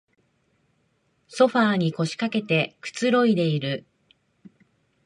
[1.27, 3.85] ソファーに腰かけてくつろいでいる